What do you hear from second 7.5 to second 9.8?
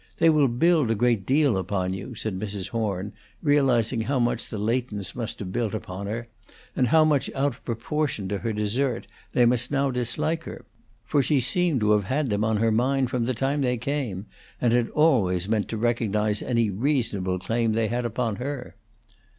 of proportion to her desert they must